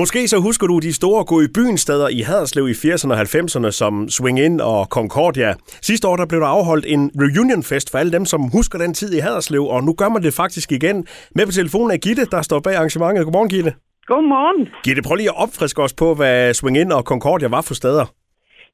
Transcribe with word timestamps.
Måske 0.00 0.20
så 0.28 0.38
husker 0.46 0.66
du 0.66 0.76
de 0.86 0.92
store 1.00 1.22
gå 1.32 1.36
i 1.46 1.48
byen 1.56 1.78
steder 1.84 2.08
i 2.18 2.20
Haderslev 2.28 2.64
i 2.68 2.76
80'erne 2.82 3.10
og 3.14 3.18
90'erne 3.20 3.70
som 3.80 3.94
Swing 4.16 4.38
In 4.46 4.54
og 4.72 4.80
Concordia. 4.96 5.50
Sidste 5.88 6.04
år 6.08 6.16
der 6.16 6.26
blev 6.30 6.40
der 6.40 6.52
afholdt 6.56 6.86
en 6.94 7.02
reunionfest 7.24 7.86
for 7.90 7.98
alle 8.00 8.12
dem, 8.16 8.24
som 8.32 8.40
husker 8.56 8.76
den 8.84 8.92
tid 9.00 9.10
i 9.18 9.20
Haderslev, 9.26 9.64
og 9.74 9.80
nu 9.86 9.92
gør 10.00 10.08
man 10.14 10.22
det 10.26 10.32
faktisk 10.42 10.68
igen. 10.78 10.96
Med 11.36 11.44
på 11.46 11.52
telefonen 11.60 11.90
er 11.96 12.00
Gitte, 12.06 12.24
der 12.34 12.42
står 12.48 12.60
bag 12.66 12.74
arrangementet. 12.76 13.24
Godmorgen, 13.24 13.50
Gitte. 13.54 13.72
Godmorgen. 14.10 14.62
Gitte, 14.86 15.02
prøv 15.06 15.16
lige 15.16 15.32
at 15.34 15.42
opfriske 15.44 15.80
os 15.86 15.94
på, 16.02 16.08
hvad 16.18 16.54
Swing 16.58 16.76
In 16.80 16.92
og 16.98 17.02
Concordia 17.12 17.48
var 17.56 17.62
for 17.68 17.74
steder. 17.82 18.06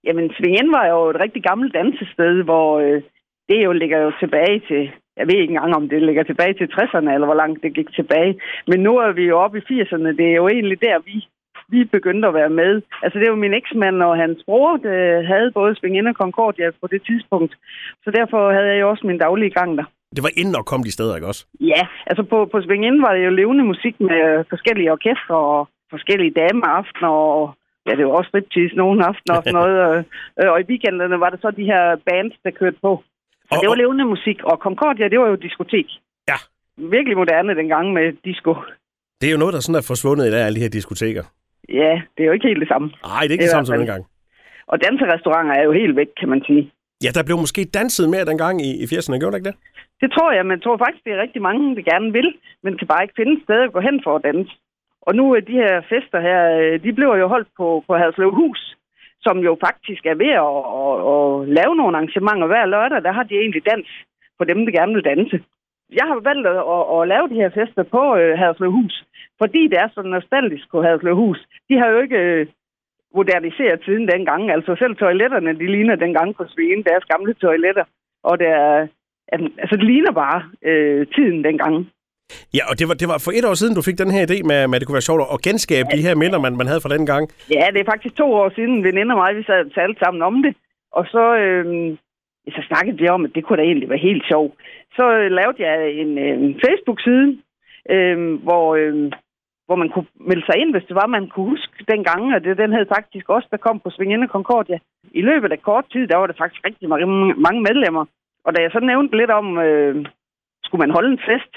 Jamen, 0.07 0.27
Swing 0.37 0.55
In 0.61 0.69
var 0.77 0.87
jo 0.93 0.99
et 1.13 1.19
rigtig 1.25 1.43
gammelt 1.49 1.73
dansested, 1.79 2.35
hvor 2.49 2.69
øh, 2.85 2.99
det 3.49 3.59
jo 3.67 3.73
ligger 3.83 3.99
jo 4.05 4.11
tilbage 4.23 4.59
til 4.71 4.83
jeg 5.17 5.27
ved 5.27 5.35
ikke 5.35 5.53
engang, 5.55 5.75
om 5.75 5.89
det 5.89 6.03
ligger 6.03 6.23
tilbage 6.23 6.55
til 6.55 6.69
60'erne, 6.77 7.11
eller 7.15 7.27
hvor 7.27 7.41
langt 7.43 7.63
det 7.63 7.75
gik 7.75 7.91
tilbage. 7.95 8.41
Men 8.67 8.81
nu 8.81 8.93
er 9.05 9.13
vi 9.13 9.25
jo 9.31 9.39
oppe 9.45 9.59
i 9.59 9.67
80'erne. 9.71 10.17
Det 10.19 10.27
er 10.31 10.37
jo 10.43 10.49
egentlig 10.49 10.79
der, 10.81 10.97
vi, 11.09 11.17
vi 11.69 11.85
begyndte 11.85 12.29
at 12.29 12.35
være 12.35 12.51
med. 12.51 12.83
Altså, 13.03 13.19
det 13.19 13.29
var 13.31 13.37
min 13.45 13.55
eksmand 13.55 14.03
og 14.03 14.17
hans 14.17 14.39
bror, 14.47 14.77
der 14.77 15.23
havde 15.33 15.51
både 15.55 15.77
Svinginde 15.77 16.09
og 16.09 16.15
Concordia 16.23 16.71
på 16.81 16.87
det 16.87 17.03
tidspunkt. 17.09 17.53
Så 18.05 18.11
derfor 18.11 18.53
havde 18.53 18.69
jeg 18.73 18.81
jo 18.81 18.91
også 18.91 19.07
min 19.07 19.19
daglige 19.19 19.51
gang 19.59 19.79
der. 19.79 19.85
Det 20.17 20.23
var 20.23 20.33
inden 20.41 20.57
at 20.59 20.69
komme 20.71 20.85
de 20.85 20.93
steder, 20.93 21.15
ikke 21.17 21.31
også? 21.33 21.47
Ja, 21.61 21.83
altså 22.07 22.23
på, 22.23 22.39
på 22.53 22.63
Svinginde 22.63 23.03
var 23.03 23.13
det 23.15 23.25
jo 23.25 23.31
levende 23.31 23.65
musik 23.65 24.01
med 24.01 24.45
forskellige 24.49 24.93
orkestre 24.93 25.37
og 25.37 25.69
forskellige 25.91 26.37
dameaftener 26.41 27.09
og 27.09 27.55
ja, 27.87 27.93
det 27.97 28.07
var 28.07 28.13
også 28.13 28.29
striptease 28.29 28.77
nogle 28.77 29.07
aftener 29.09 29.37
og 29.37 29.43
sådan 29.43 29.59
noget. 29.61 29.77
og, 29.87 29.93
og 30.53 30.61
i 30.61 30.69
weekenderne 30.71 31.21
var 31.21 31.31
det 31.31 31.41
så 31.41 31.51
de 31.51 31.71
her 31.73 31.85
bands, 32.09 32.37
der 32.45 32.51
kørte 32.51 32.79
på. 32.83 32.93
Og, 33.51 33.57
det 33.61 33.69
var 33.69 33.75
levende 33.75 34.05
musik, 34.05 34.39
og 34.51 34.57
Concordia, 34.67 35.09
det 35.09 35.19
var 35.21 35.29
jo 35.29 35.35
diskotek. 35.35 35.87
Ja. 36.31 36.39
Virkelig 36.77 37.17
moderne 37.17 37.55
dengang 37.61 37.93
med 37.93 38.07
disco. 38.25 38.53
Det 39.21 39.27
er 39.29 39.33
jo 39.33 39.39
noget, 39.43 39.55
der 39.55 39.61
sådan 39.61 39.79
er 39.81 39.87
forsvundet 39.93 40.25
i 40.27 40.31
dag, 40.31 40.43
alle 40.47 40.57
de 40.59 40.65
her 40.67 40.77
diskoteker. 40.79 41.25
Ja, 41.69 41.93
det 42.15 42.21
er 42.23 42.29
jo 42.31 42.33
ikke 42.33 42.49
helt 42.49 42.61
det 42.61 42.69
samme. 42.69 42.87
Nej, 42.89 43.21
det 43.23 43.31
er 43.31 43.37
ikke 43.37 43.43
det, 43.43 43.49
det 43.49 43.57
samme 43.57 43.67
som 43.67 43.79
dengang. 43.79 44.03
Og 44.73 44.77
danserestauranter 44.87 45.55
er 45.61 45.65
jo 45.69 45.73
helt 45.73 45.97
væk, 45.97 46.11
kan 46.21 46.29
man 46.29 46.43
sige. 46.49 46.63
Ja, 47.05 47.11
der 47.17 47.23
blev 47.29 47.37
måske 47.45 47.63
danset 47.65 48.07
mere 48.15 48.25
dengang 48.31 48.55
i, 48.69 48.71
i 48.83 48.85
80'erne, 48.93 49.19
gjorde 49.19 49.33
det 49.35 49.41
ikke 49.41 49.51
det? 49.51 49.57
Det 50.03 50.11
tror 50.17 50.31
jeg, 50.37 50.43
men 50.47 50.55
jeg 50.57 50.63
tror 50.63 50.77
faktisk, 50.85 51.05
det 51.05 51.13
er 51.13 51.23
rigtig 51.25 51.43
mange, 51.49 51.77
der 51.77 51.83
gerne 51.93 52.13
vil, 52.19 52.29
men 52.63 52.79
kan 52.79 52.87
bare 52.93 53.03
ikke 53.05 53.19
finde 53.21 53.33
et 53.37 53.45
sted 53.47 53.61
at 53.67 53.73
gå 53.73 53.81
hen 53.89 53.97
for 54.05 54.13
at 54.17 54.25
danse. 54.29 54.53
Og 55.07 55.13
nu 55.19 55.25
er 55.37 55.41
de 55.41 55.61
her 55.63 55.75
fester 55.93 56.21
her, 56.29 56.41
øh, 56.61 56.75
de 56.85 56.93
bliver 56.93 57.17
jo 57.17 57.27
holdt 57.35 57.51
på, 57.57 57.67
på 57.87 57.93
Haderslev 57.97 58.31
Hus, 58.41 58.61
som 59.23 59.39
jo 59.39 59.53
faktisk 59.67 60.03
er 60.07 60.17
ved 60.23 60.33
at, 60.47 60.55
at, 60.83 60.95
at 61.13 61.25
lave 61.59 61.75
nogle 61.77 61.97
arrangementer 61.97 62.47
hver 62.47 62.67
lørdag. 62.67 63.03
Der 63.03 63.13
har 63.13 63.23
de 63.23 63.35
egentlig 63.35 63.67
dans 63.71 63.89
for 64.39 64.45
dem, 64.45 64.59
der 64.65 64.73
gerne 64.79 64.95
vil 64.95 65.05
danse. 65.05 65.37
Jeg 66.01 66.07
har 66.11 66.19
valgt 66.31 66.47
at, 66.47 66.63
at, 66.75 66.85
at 66.97 67.09
lave 67.13 67.27
de 67.29 67.41
her 67.43 67.51
fester 67.59 67.83
på 67.83 68.03
øh, 68.17 68.39
Haderslev 68.39 68.71
Hus, 68.71 68.95
fordi 69.41 69.63
det 69.71 69.79
er 69.79 69.89
så 69.95 70.03
nostalgisk 70.03 70.71
på 70.71 70.83
Haderslev 70.83 71.17
Hus. 71.17 71.39
De 71.69 71.79
har 71.79 71.89
jo 71.89 71.99
ikke 72.01 72.19
øh, 72.19 72.47
moderniseret 73.15 73.81
siden 73.85 74.09
dengang. 74.09 74.51
Altså 74.51 74.77
selv 74.79 74.97
toiletterne, 74.97 75.59
de 75.61 75.67
ligner 75.67 75.97
dengang 75.97 76.37
på 76.37 76.45
Sveen, 76.49 76.83
deres 76.83 77.05
gamle 77.05 77.35
toiletter. 77.35 77.85
Og 78.23 78.39
det 78.39 78.47
er, 78.47 78.87
altså, 79.63 79.77
det 79.77 79.85
ligner 79.85 80.13
bare 80.13 80.43
øh, 80.63 81.07
tiden 81.07 81.45
dengang. 81.45 81.75
Ja, 82.57 82.63
og 82.71 82.75
det 82.79 82.87
var, 82.89 82.95
det 83.03 83.09
var 83.13 83.19
for 83.25 83.33
et 83.39 83.47
år 83.51 83.57
siden, 83.61 83.75
du 83.79 83.83
fik 83.89 83.99
den 84.03 84.15
her 84.17 84.23
idé 84.29 84.39
med, 84.51 84.57
at 84.75 84.81
det 84.81 84.87
kunne 84.87 85.01
være 85.01 85.11
sjovt 85.11 85.23
at 85.35 85.43
genskabe 85.49 85.89
ja. 85.91 85.97
de 85.97 86.07
her 86.07 86.15
minder, 86.23 86.39
man, 86.45 86.57
man 86.61 86.69
havde 86.71 86.83
fra 86.85 86.95
den 86.97 87.07
gang. 87.13 87.25
Ja, 87.57 87.65
det 87.73 87.81
er 87.81 87.93
faktisk 87.93 88.15
to 88.17 88.29
år 88.41 88.49
siden, 88.57 88.73
en 88.75 88.85
veninde 88.89 89.15
og 89.15 89.19
mig, 89.23 89.37
vi 89.37 89.43
sad 89.43 89.67
og 89.67 89.75
talte 89.81 89.99
sammen 90.05 90.23
om 90.23 90.37
det. 90.45 90.55
Og 90.99 91.05
så, 91.15 91.25
øh, 91.43 91.65
så 92.57 92.61
snakkede 92.69 92.99
vi 92.99 93.09
om, 93.09 93.25
at 93.25 93.35
det 93.35 93.45
kunne 93.45 93.59
da 93.59 93.63
egentlig 93.63 93.89
være 93.89 94.09
helt 94.09 94.25
sjovt. 94.31 94.53
Så 94.97 95.05
øh, 95.19 95.31
lavede 95.39 95.59
jeg 95.67 95.77
en, 96.03 96.19
øh, 96.19 96.35
en 96.45 96.61
Facebook-side, 96.65 97.29
øh, 97.95 98.19
hvor, 98.47 98.67
øh, 98.81 99.13
hvor 99.67 99.77
man 99.83 99.89
kunne 99.89 100.09
melde 100.31 100.45
sig 100.47 100.57
ind, 100.59 100.71
hvis 100.73 100.89
det 100.89 100.97
var, 101.01 101.07
man 101.07 101.29
kunne 101.29 101.51
huske 101.51 101.85
dengang. 101.93 102.35
Og 102.35 102.45
det, 102.45 102.63
den 102.63 102.73
hed 102.73 102.87
faktisk 102.97 103.27
også, 103.29 103.49
der 103.51 103.65
kom 103.67 103.81
på 103.81 103.91
Svingende 103.91 104.29
Concordia. 104.35 104.79
I 105.21 105.23
løbet 105.31 105.53
af 105.53 105.63
kort 105.63 105.87
tid, 105.93 106.07
der 106.07 106.17
var 106.17 106.27
der 106.27 106.41
faktisk 106.43 106.63
rigtig 106.69 106.89
mange, 106.89 107.35
mange 107.47 107.61
medlemmer. 107.69 108.05
Og 108.45 108.51
da 108.55 108.63
jeg 108.63 108.71
så 108.73 108.81
nævnte 108.81 109.17
lidt 109.17 109.31
om, 109.31 109.59
øh, 109.59 110.07
skulle 110.65 110.83
man 110.85 110.95
holde 110.97 111.11
en 111.13 111.25
fest, 111.31 111.53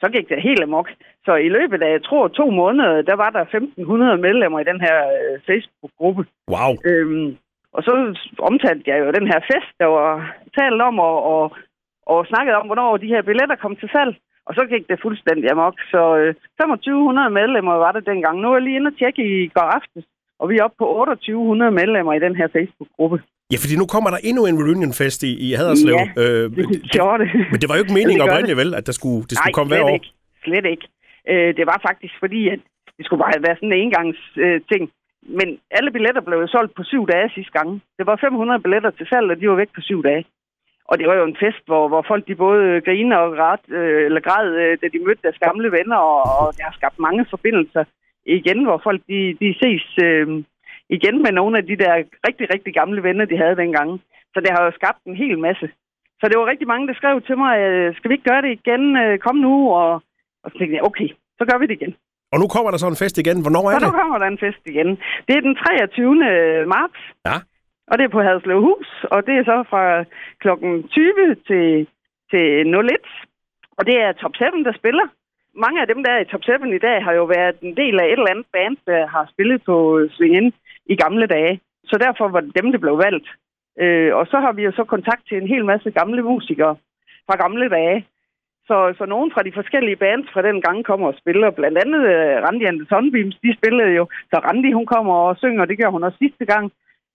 så 0.00 0.06
gik 0.14 0.28
det 0.28 0.46
helt 0.48 0.62
amok. 0.62 0.88
Så 1.24 1.32
i 1.34 1.48
løbet 1.48 1.82
af, 1.82 1.90
jeg 1.92 2.04
tror, 2.04 2.28
to 2.28 2.50
måneder, 2.50 3.02
der 3.02 3.16
var 3.16 3.30
der 3.30 3.44
1.500 3.44 4.26
medlemmer 4.26 4.60
i 4.60 4.68
den 4.70 4.80
her 4.80 4.98
øh, 5.16 5.40
Facebook-gruppe. 5.48 6.22
Wow. 6.54 6.72
Øhm, 6.90 7.36
og 7.76 7.82
så 7.82 7.92
omtalte 8.38 8.90
jeg 8.90 8.98
jo 8.98 9.10
den 9.18 9.26
her 9.32 9.40
fest, 9.50 9.72
der 9.78 9.86
var 9.98 10.12
talt 10.58 10.80
om, 10.88 10.98
og, 10.98 11.16
og, 11.32 11.56
og 12.06 12.26
snakket 12.26 12.54
om, 12.54 12.66
hvornår 12.66 12.96
de 12.96 13.12
her 13.14 13.22
billetter 13.22 13.56
kom 13.56 13.76
til 13.76 13.88
salg. 13.92 14.16
Og 14.46 14.54
så 14.54 14.62
gik 14.72 14.88
det 14.88 15.02
fuldstændig 15.02 15.50
amok. 15.50 15.76
Så 15.92 16.02
øh, 16.16 16.34
2500 16.60 17.30
medlemmer 17.30 17.74
var 17.84 17.92
det 17.92 18.06
dengang. 18.06 18.40
Nu 18.40 18.48
er 18.48 18.56
jeg 18.56 18.62
lige 18.62 18.76
inde 18.76 18.92
og 18.92 18.98
tjekke 18.98 19.22
i 19.34 19.48
går 19.48 19.68
aftes, 19.78 20.04
og 20.40 20.48
vi 20.50 20.56
er 20.56 20.64
oppe 20.64 20.76
på 20.78 20.86
2800 20.86 21.70
medlemmer 21.70 22.12
i 22.12 22.24
den 22.26 22.36
her 22.36 22.48
Facebook-gruppe. 22.56 23.18
Ja, 23.52 23.56
fordi 23.62 23.74
nu 23.82 23.86
kommer 23.94 24.10
der 24.14 24.20
endnu 24.28 24.42
en 24.46 24.58
reunionfest 24.64 25.20
i, 25.30 25.32
i 25.46 25.48
Haderslev. 25.58 25.94
Ja, 25.94 26.06
øh, 26.22 26.44
det 26.56 26.90
gjorde 26.96 27.18
det. 27.22 27.30
Men 27.52 27.58
det 27.60 27.66
var 27.68 27.74
jo 27.76 27.82
ikke 27.84 27.98
meningen 28.00 28.22
oprindeligt, 28.26 28.60
vel, 28.62 28.70
at 28.78 28.86
der 28.88 28.94
skulle, 28.98 29.20
det 29.28 29.34
skulle 29.36 29.52
Nej, 29.52 29.58
komme 29.58 29.70
hver 29.72 29.84
år? 29.84 29.94
ikke. 29.98 30.10
Slet 30.44 30.66
ikke. 30.74 30.86
Øh, 31.30 31.50
det 31.58 31.64
var 31.70 31.78
faktisk 31.88 32.14
fordi, 32.22 32.42
at 32.54 32.60
det 32.96 33.04
skulle 33.04 33.22
bare 33.24 33.42
være 33.46 33.56
sådan 33.56 33.72
en 33.72 33.82
engangs 33.84 34.20
øh, 34.44 34.60
ting. 34.72 34.84
Men 35.38 35.48
alle 35.78 35.90
billetter 35.96 36.22
blev 36.28 36.38
jo 36.44 36.48
solgt 36.56 36.72
på 36.76 36.82
syv 36.92 37.02
dage 37.12 37.30
sidste 37.34 37.52
gang. 37.58 37.68
Det 37.98 38.04
var 38.06 38.16
500 38.16 38.60
billetter 38.64 38.90
til 38.90 39.06
salg, 39.10 39.30
og 39.30 39.36
de 39.40 39.48
var 39.50 39.58
væk 39.62 39.72
på 39.74 39.80
syv 39.80 40.02
dage. 40.02 40.24
Og 40.90 40.98
det 40.98 41.06
var 41.08 41.14
jo 41.20 41.24
en 41.24 41.40
fest, 41.44 41.62
hvor, 41.66 41.88
hvor 41.88 42.04
folk 42.08 42.28
de 42.28 42.34
både 42.46 42.80
griner 42.80 43.16
og 43.16 43.30
græd, 43.36 43.62
øh, 43.78 44.04
eller 44.08 44.20
græd, 44.20 44.48
øh, 44.62 44.78
da 44.80 44.86
de 44.92 45.04
mødte 45.06 45.22
deres 45.26 45.38
gamle 45.46 45.68
venner, 45.78 45.96
og, 45.96 46.22
og 46.40 46.46
det 46.56 46.62
har 46.68 46.74
skabt 46.80 46.98
mange 46.98 47.26
forbindelser 47.30 47.84
igen, 48.38 48.64
hvor 48.64 48.80
folk 48.86 49.00
de, 49.08 49.20
de 49.42 49.48
ses 49.62 49.86
øh, 50.06 50.26
igen 50.90 51.22
med 51.22 51.32
nogle 51.32 51.58
af 51.58 51.66
de 51.66 51.76
der 51.76 51.94
rigtig, 52.28 52.46
rigtig 52.54 52.74
gamle 52.74 53.02
venner, 53.02 53.24
de 53.24 53.36
havde 53.36 53.56
dengang. 53.56 53.90
Så 54.34 54.40
det 54.40 54.50
har 54.50 54.64
jo 54.64 54.70
skabt 54.70 55.02
en 55.06 55.16
hel 55.16 55.38
masse. 55.38 55.68
Så 56.20 56.24
det 56.28 56.38
var 56.38 56.46
rigtig 56.46 56.68
mange, 56.68 56.86
der 56.88 56.94
skrev 56.94 57.22
til 57.22 57.36
mig, 57.38 57.56
skal 57.96 58.08
vi 58.08 58.14
ikke 58.14 58.30
gøre 58.30 58.42
det 58.42 58.52
igen? 58.58 58.82
Kom 59.18 59.36
nu. 59.36 59.54
Og, 59.80 59.92
og 60.42 60.50
så 60.50 60.58
tænkte 60.58 60.76
jeg, 60.76 60.84
okay, 60.84 61.08
så 61.38 61.44
gør 61.48 61.58
vi 61.58 61.66
det 61.66 61.78
igen. 61.80 61.94
Og 62.32 62.38
nu 62.40 62.46
kommer 62.54 62.70
der 62.70 62.78
så 62.78 62.88
en 62.88 63.02
fest 63.04 63.18
igen. 63.18 63.42
Hvornår 63.42 63.64
er 63.66 63.72
så 63.72 63.78
det? 63.78 63.86
Så 63.86 63.92
nu 63.92 63.98
kommer 64.00 64.18
der 64.18 64.26
en 64.26 64.42
fest 64.46 64.62
igen. 64.72 64.90
Det 65.26 65.34
er 65.36 65.40
den 65.48 65.56
23. 65.56 66.66
marts. 66.74 67.00
Ja. 67.28 67.36
Og 67.90 67.94
det 67.98 68.04
er 68.04 68.12
på 68.16 68.22
Haderslev 68.22 68.60
Hus. 68.68 68.88
Og 69.14 69.26
det 69.26 69.34
er 69.38 69.44
så 69.44 69.56
fra 69.70 70.04
klokken 70.42 70.88
20 70.88 71.36
til, 71.48 71.86
til 72.30 72.44
01. 72.74 72.96
Og 73.78 73.82
det 73.88 73.96
er 74.04 74.12
Top 74.12 74.34
7, 74.34 74.44
der 74.68 74.72
spiller. 74.80 75.06
Mange 75.64 75.80
af 75.80 75.86
dem, 75.86 76.04
der 76.04 76.10
er 76.12 76.20
i 76.20 76.30
Top 76.30 76.42
7 76.42 76.52
i 76.78 76.78
dag, 76.78 77.04
har 77.04 77.12
jo 77.12 77.24
været 77.24 77.56
en 77.62 77.76
del 77.76 78.00
af 78.00 78.06
et 78.06 78.12
eller 78.12 78.30
andet 78.32 78.46
band, 78.52 78.76
der 78.86 79.06
har 79.06 79.24
spillet 79.32 79.62
på 79.62 79.98
øh, 79.98 80.10
Svingen 80.10 80.52
i 80.86 80.96
gamle 80.96 81.26
dage. 81.26 81.60
Så 81.84 81.98
derfor 82.04 82.28
var 82.28 82.40
det 82.40 82.56
dem, 82.60 82.72
der 82.72 82.78
blev 82.78 82.98
valgt. 82.98 83.28
Øh, 83.82 84.16
og 84.18 84.26
så 84.26 84.36
har 84.44 84.52
vi 84.52 84.62
jo 84.62 84.72
så 84.72 84.84
kontakt 84.84 85.22
til 85.28 85.36
en 85.36 85.48
hel 85.48 85.64
masse 85.64 85.90
gamle 85.90 86.22
musikere 86.22 86.76
fra 87.26 87.36
gamle 87.44 87.68
dage. 87.68 88.06
Så, 88.68 88.94
så 88.98 89.04
nogen 89.06 89.30
fra 89.34 89.42
de 89.42 89.52
forskellige 89.52 89.96
bands 89.96 90.28
fra 90.32 90.42
den 90.42 90.62
gang 90.62 90.84
kommer 90.84 91.06
og 91.08 91.18
spiller. 91.18 91.50
Blandt 91.50 91.78
andet 91.78 92.02
uh, 92.14 92.34
Randi 92.44 92.64
and 92.64 92.78
the 92.78 92.88
Sunbeams, 92.88 93.36
de 93.42 93.56
spillede 93.58 93.92
jo. 93.98 94.08
Så 94.30 94.36
Randi, 94.46 94.72
hun 94.72 94.86
kommer 94.86 95.14
og 95.14 95.36
synger, 95.36 95.64
det 95.64 95.78
gør 95.78 95.90
hun 95.90 96.04
også 96.04 96.18
sidste 96.18 96.44
gang. 96.44 96.72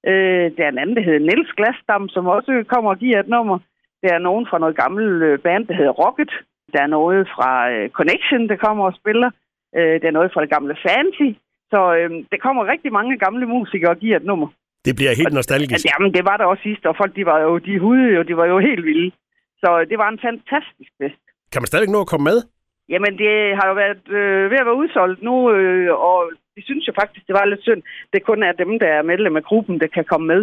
Øh, 0.09 0.45
der 0.55 0.63
er 0.65 0.71
en 0.71 0.81
anden, 0.81 0.95
der 0.95 1.01
hedder 1.07 1.19
Niels 1.19 1.51
Glasdam, 1.57 2.09
som 2.09 2.27
også 2.27 2.63
kommer 2.67 2.89
og 2.91 2.97
giver 2.97 3.19
et 3.19 3.27
nummer. 3.27 3.59
Der 4.03 4.13
er 4.13 4.19
nogen 4.19 4.47
fra 4.49 4.59
noget 4.59 4.75
gammelt 4.75 5.23
øh, 5.23 5.39
band, 5.39 5.67
der 5.67 5.73
hedder 5.73 5.91
Rocket. 5.91 6.31
Der 6.73 6.81
er 6.83 6.91
noget 6.97 7.21
fra 7.35 7.51
uh, 7.73 7.89
Connection, 7.97 8.49
der 8.51 8.57
kommer 8.65 8.83
og 8.89 8.95
spiller. 9.01 9.29
Uh, 9.77 9.95
der 10.01 10.07
er 10.07 10.17
noget 10.17 10.31
fra 10.33 10.41
det 10.41 10.49
gamle 10.55 10.75
Fancy. 10.85 11.29
Så 11.71 11.79
uh, 11.99 12.09
der 12.31 12.39
kommer 12.45 12.71
rigtig 12.73 12.91
mange 12.97 13.17
gamle 13.25 13.45
musikere 13.45 13.91
og 13.91 13.97
giver 14.03 14.17
et 14.17 14.29
nummer. 14.31 14.47
Det 14.85 14.95
bliver 14.95 15.13
helt 15.21 15.33
nostalgisk. 15.39 15.85
Jamen, 15.91 16.13
det 16.13 16.23
var 16.29 16.37
der 16.37 16.45
også 16.45 16.63
sidst, 16.63 16.85
og 16.85 16.95
folk, 17.01 17.15
de 17.15 17.25
var 17.25 17.39
jo, 17.39 17.57
de 17.57 17.79
hudede 17.79 18.15
jo, 18.17 18.21
de 18.29 18.37
var 18.37 18.45
jo 18.45 18.59
helt 18.59 18.85
vilde. 18.85 19.11
Så 19.61 19.85
det 19.89 19.97
var 19.97 20.09
en 20.09 20.19
fantastisk 20.27 20.91
fest. 21.01 21.23
Kan 21.51 21.61
man 21.61 21.71
stadig 21.71 21.89
nå 21.89 22.01
at 22.01 22.11
komme 22.11 22.23
med? 22.31 22.37
Jamen, 22.93 23.13
det 23.23 23.35
har 23.57 23.65
jo 23.69 23.75
været 23.83 24.03
øh, 24.17 24.51
ved 24.51 24.57
at 24.61 24.65
være 24.65 24.81
udsolgt 24.81 25.21
nu, 25.23 25.35
øh, 25.55 25.93
og 26.09 26.31
vi 26.55 26.61
synes 26.67 26.87
jo 26.87 26.93
faktisk, 27.01 27.27
det 27.27 27.33
var 27.39 27.45
lidt 27.45 27.63
synd. 27.63 27.81
Det 28.13 28.23
kun 28.23 28.43
er 28.43 28.51
dem, 28.51 28.79
der 28.79 28.89
er 28.97 29.09
medlem 29.11 29.35
af 29.35 29.43
gruppen, 29.43 29.79
der 29.79 29.87
kan 29.87 30.05
komme 30.11 30.27
med. 30.27 30.41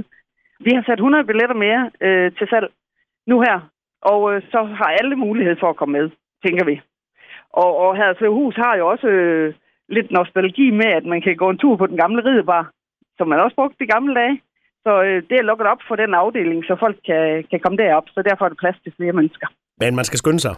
Vi 0.66 0.70
har 0.74 0.82
sat 0.86 0.98
100 0.98 1.24
billetter 1.24 1.56
mere 1.66 1.90
øh, 2.06 2.32
til 2.38 2.46
salg 2.50 2.68
nu 3.26 3.40
her, 3.40 3.56
og 4.02 4.34
øh, 4.34 4.42
så 4.52 4.62
har 4.78 4.96
alle 5.00 5.16
mulighed 5.16 5.56
for 5.60 5.68
at 5.70 5.76
komme 5.76 5.98
med, 5.98 6.10
tænker 6.46 6.64
vi. 6.64 6.80
Og, 7.52 7.76
og 7.76 7.90
Hus 8.28 8.54
har 8.56 8.76
jo 8.76 8.88
også 8.88 9.06
øh, 9.06 9.54
lidt 9.88 10.10
nostalgi 10.10 10.70
med, 10.70 10.86
at 10.86 11.04
man 11.04 11.20
kan 11.22 11.36
gå 11.36 11.50
en 11.50 11.58
tur 11.58 11.76
på 11.76 11.86
den 11.86 11.96
gamle 11.96 12.24
ridebar, 12.24 12.70
som 13.16 13.28
man 13.28 13.40
også 13.40 13.56
brugte 13.56 13.76
de 13.80 13.92
gamle 13.94 14.14
dage. 14.14 14.40
Så 14.86 15.02
øh, 15.02 15.22
det 15.28 15.36
er 15.38 15.48
lukket 15.50 15.66
op 15.66 15.82
for 15.88 15.96
den 15.96 16.14
afdeling, 16.14 16.64
så 16.64 16.76
folk 16.80 16.96
kan, 17.06 17.44
kan 17.50 17.60
komme 17.60 17.78
derop, 17.78 18.06
så 18.08 18.22
derfor 18.22 18.44
er 18.44 18.48
der 18.48 18.62
plads 18.62 18.76
til 18.84 18.92
flere 18.96 19.12
mennesker. 19.12 19.46
Men 19.80 19.96
man 19.96 20.04
skal 20.04 20.18
skynde 20.18 20.40
sig 20.40 20.54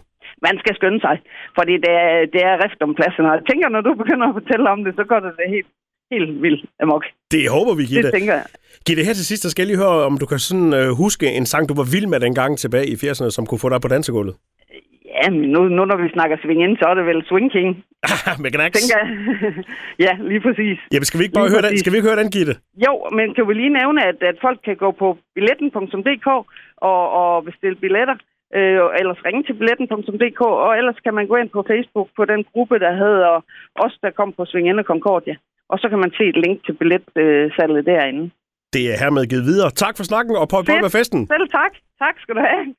man 0.46 0.56
skal 0.62 0.74
skynde 0.76 1.00
sig, 1.00 1.16
fordi 1.58 1.74
det 1.84 1.94
er, 2.06 2.14
det 2.34 2.42
er 2.50 2.62
rift 2.64 2.80
om 2.82 2.94
pladsen. 2.94 3.26
Og 3.26 3.34
jeg 3.36 3.44
tænker, 3.50 3.68
når 3.68 3.80
du 3.80 3.94
begynder 3.94 4.26
at 4.28 4.38
fortælle 4.40 4.70
om 4.74 4.84
det, 4.84 4.92
så 4.96 5.04
går 5.04 5.20
det, 5.20 5.32
det 5.38 5.54
helt, 5.56 5.70
helt 6.14 6.42
vildt 6.42 6.62
amok. 6.82 7.04
Det 7.30 7.42
håber 7.56 7.74
vi, 7.74 7.84
Gitte. 7.90 8.02
Det 8.02 8.12
tænker 8.18 8.34
jeg. 8.34 8.44
Gitte, 8.86 9.04
her 9.04 9.12
til 9.12 9.26
sidst, 9.26 9.50
skal 9.50 9.62
jeg 9.62 9.66
lige 9.70 9.82
høre, 9.84 10.04
om 10.10 10.18
du 10.18 10.26
kan 10.26 10.38
sådan, 10.38 10.72
uh, 10.80 10.88
huske 11.02 11.26
en 11.38 11.46
sang, 11.46 11.68
du 11.68 11.74
var 11.80 11.86
vild 11.94 12.06
med 12.06 12.20
dengang 12.20 12.58
tilbage 12.58 12.86
i 12.92 12.94
80'erne, 12.94 13.30
som 13.36 13.46
kunne 13.46 13.62
få 13.64 13.68
dig 13.68 13.80
på 13.80 13.88
dansegulvet. 13.88 14.34
Ja, 15.18 15.30
men 15.30 15.40
nu, 15.54 15.60
nu 15.76 15.82
når 15.90 15.96
vi 16.02 16.08
snakker 16.16 16.36
swing 16.42 16.60
ind, 16.66 16.74
så 16.80 16.84
er 16.90 16.94
det 16.98 17.04
vel 17.10 17.20
Swing 17.28 17.48
King, 17.56 17.68
med 18.42 18.50
Knacks. 18.54 18.74
tænker 18.78 18.96
jeg. 19.00 19.08
ja, 20.06 20.12
lige 20.30 20.42
præcis. 20.46 20.78
Jamen, 20.92 21.06
skal 21.08 21.18
vi 21.18 21.24
ikke 21.24 21.36
bare 21.38 21.46
Lige 21.46 21.54
høre 21.54 21.62
den, 21.62 21.70
præcis. 21.70 21.80
skal 21.80 21.92
vi 21.92 21.96
ikke 21.98 22.10
høre 22.10 22.20
den, 22.22 22.30
Gitte? 22.36 22.54
Jo, 22.86 22.92
men 23.18 23.26
kan 23.34 23.44
vi 23.48 23.54
lige 23.54 23.74
nævne, 23.80 24.00
at, 24.10 24.18
at 24.30 24.36
folk 24.46 24.58
kan 24.68 24.76
gå 24.84 24.90
på 25.02 25.08
billetten.dk 25.34 26.28
og, 26.90 27.02
og 27.20 27.44
bestille 27.48 27.76
billetter, 27.84 28.16
øh, 28.56 28.80
ellers 29.00 29.20
ringe 29.26 29.42
til 29.46 29.54
billetten.dk, 29.60 30.40
og 30.66 30.70
ellers 30.80 30.98
kan 31.04 31.14
man 31.18 31.26
gå 31.30 31.36
ind 31.42 31.50
på 31.56 31.62
Facebook 31.70 32.08
på 32.18 32.24
den 32.32 32.40
gruppe, 32.52 32.76
der 32.84 32.92
hedder 33.02 33.32
Os, 33.84 33.94
der 34.02 34.10
kom 34.18 34.32
på 34.36 34.42
Sving 34.50 34.78
og 34.82 34.84
Concordia. 34.92 35.36
Og 35.72 35.76
så 35.82 35.86
kan 35.90 35.98
man 36.04 36.12
se 36.18 36.24
et 36.32 36.38
link 36.44 36.56
til 36.66 36.74
billetsalget 36.80 37.82
derinde. 37.90 38.24
Det 38.74 38.82
er 38.92 38.96
hermed 39.02 39.24
givet 39.32 39.44
videre. 39.50 39.70
Tak 39.84 39.94
for 39.96 40.04
snakken, 40.10 40.32
og 40.42 40.46
på, 40.52 40.56
med 40.86 40.92
festen. 40.98 41.20
Selv 41.34 41.48
tak. 41.60 41.72
Tak 42.04 42.14
skal 42.22 42.34
du 42.38 42.40
have. 42.50 42.62